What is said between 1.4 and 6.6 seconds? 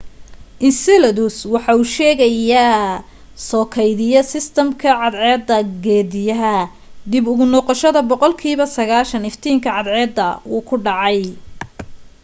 waa sheyga soo keydiya sistamka cadceed geediyaha